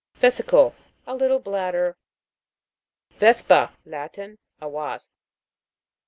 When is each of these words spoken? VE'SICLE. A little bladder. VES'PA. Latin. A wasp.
VE'SICLE. 0.15 0.73
A 1.05 1.13
little 1.13 1.37
bladder. 1.37 1.95
VES'PA. 3.19 3.69
Latin. 3.85 4.39
A 4.59 4.67
wasp. 4.67 5.11